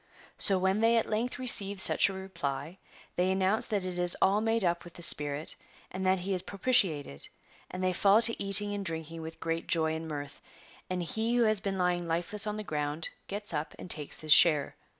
So 0.39 0.57
when 0.57 0.79
they 0.81 0.97
at 0.97 1.07
length 1.11 1.37
receive 1.37 1.79
such 1.79 2.09
a 2.09 2.13
reply, 2.13 2.79
they 3.17 3.29
announce 3.29 3.67
that 3.67 3.85
it 3.85 3.99
is 3.99 4.17
all 4.19 4.41
made 4.41 4.65
up 4.65 4.83
with 4.83 4.95
the 4.95 5.03
spirit, 5.03 5.55
and 5.91 6.03
that 6.07 6.21
he 6.21 6.33
is 6.33 6.41
propitiated, 6.41 7.27
and 7.69 7.83
they 7.83 7.93
fall 7.93 8.19
to 8.23 8.43
eating 8.43 8.73
and 8.73 8.83
drinking 8.83 9.21
with 9.21 9.39
great 9.39 9.67
joy 9.67 9.93
and 9.93 10.07
mirth, 10.07 10.41
and 10.89 11.03
he 11.03 11.35
who 11.35 11.43
had 11.43 11.61
been 11.61 11.77
lying 11.77 12.07
lifeless 12.07 12.47
on 12.47 12.57
the 12.57 12.63
ground 12.63 13.09
gets 13.27 13.53
up 13.53 13.75
and 13.77 13.91
takes 13.91 14.21
his 14.21 14.33
share. 14.33 14.75